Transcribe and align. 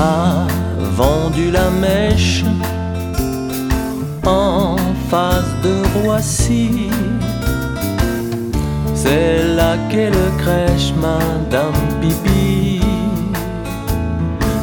a 0.00 0.46
vendu 0.96 1.50
la 1.50 1.68
mèche 1.86 2.44
en 4.24 4.76
face 5.10 5.52
de 5.64 5.74
Roissy. 5.94 6.90
C'est 8.94 9.42
là 9.58 9.72
qu'est 9.90 10.10
le 10.18 10.26
crèche 10.42 10.92
Madame 11.06 11.80
Bibi. 12.00 12.80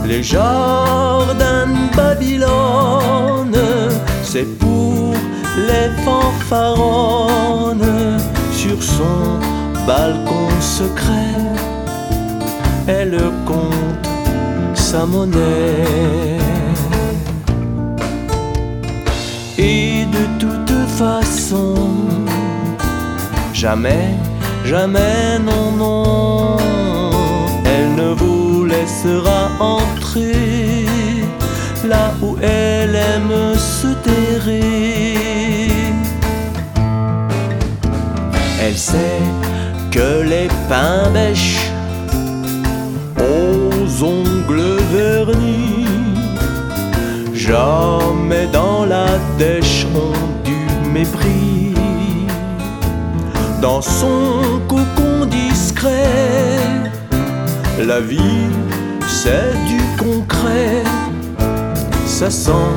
Les 0.06 0.24
jardins 0.24 1.68
Babylone, 1.96 3.62
c'est 4.24 4.50
pour 4.62 5.14
les 5.70 5.90
fanfaronnes 6.06 7.94
sur 8.52 8.82
son 8.82 9.20
balcon 9.86 10.50
secret. 10.62 11.36
Elle 12.88 13.20
compte 13.46 14.07
sa 14.92 15.06
monnaie. 15.06 16.40
Et 19.58 20.06
de 20.18 20.24
toute 20.42 20.78
façon, 21.02 21.76
jamais, 23.54 24.10
jamais, 24.64 25.40
non, 25.50 25.66
non, 25.84 26.58
elle 27.66 27.96
ne 28.02 28.10
vous 28.20 28.64
laissera 28.64 29.42
entrer 29.60 30.86
là 31.92 32.06
où 32.22 32.38
elle 32.42 32.96
aime 32.96 33.58
se 33.58 33.90
terrer. 34.10 35.16
Elle 38.62 38.78
sait 38.78 39.26
que 39.92 40.10
les 40.32 40.48
pains 40.70 41.10
bêches 41.14 41.67
jamais 47.48 48.48
dans 48.48 48.86
la 48.86 49.06
ont 49.96 50.44
du 50.44 50.60
mépris. 50.90 51.74
Dans 53.62 53.82
son 53.82 54.60
cocon 54.68 55.26
discret, 55.26 56.60
la 57.80 58.00
vie 58.02 58.50
c'est 59.08 59.54
du 59.72 59.82
concret. 59.98 60.84
Ça 62.06 62.30
sent 62.30 62.74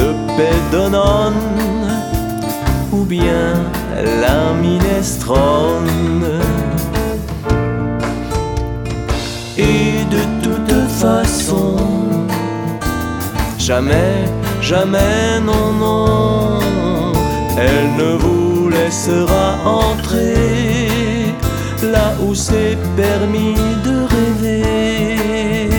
le 0.00 0.10
pédonone 0.36 1.34
ou 2.92 3.04
bien 3.04 3.54
la 4.22 4.52
minestrone. 4.60 6.41
Jamais, 13.74 14.28
jamais, 14.60 15.40
non, 15.42 15.72
non, 15.72 16.58
elle 17.56 17.88
ne 17.96 18.10
vous 18.18 18.68
laissera 18.68 19.46
entrer 19.64 20.34
là 21.82 22.12
où 22.22 22.34
c'est 22.34 22.76
permis 22.96 23.54
de 23.86 23.94
rêver. 24.14 25.70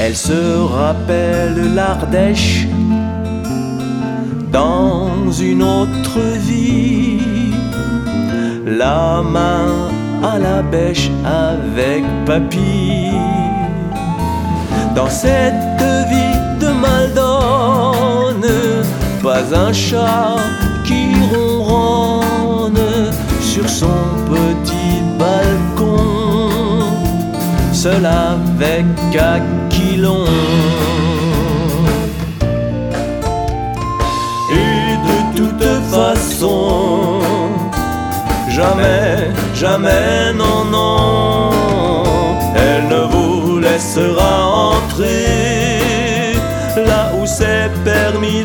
Elle 0.00 0.16
se 0.16 0.42
rappelle 0.80 1.74
l'Ardèche 1.76 2.66
dans 4.50 5.30
une 5.30 5.62
autre 5.62 6.18
vie, 6.48 7.20
la 8.66 9.22
main 9.22 9.88
à 10.24 10.36
la 10.40 10.62
bêche 10.62 11.12
avec 11.24 12.02
papy 12.24 13.12
dans 14.96 15.10
cette 15.10 15.82
vie 16.08 16.40
de 16.58 16.68
Maldonne, 16.68 18.50
pas 19.22 19.44
un 19.54 19.70
chat 19.70 20.36
qui 20.86 21.12
ronronne 21.30 23.12
sur 23.42 23.68
son 23.68 23.98
petit 24.32 25.02
balcon, 25.18 26.48
seul 27.74 28.06
avec 28.06 28.86
Aquilon. 29.14 30.24
Et 34.50 34.96
de 35.08 35.18
toute 35.36 35.68
façon, 35.94 37.20
jamais, 38.48 39.30
jamais, 39.54 40.32
non, 40.32 40.64
non, 40.72 41.50
elle 42.56 42.88
ne 42.88 43.02
vous 43.12 43.58
laissera 43.58 44.55
là 46.76 47.12
où 47.18 47.26
c'est 47.26 47.70
permis 47.84 48.44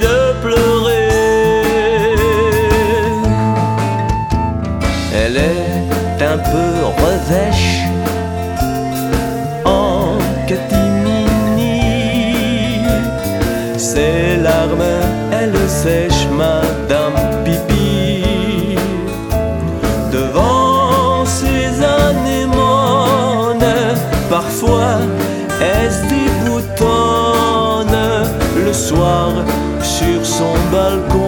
algo 30.91 31.20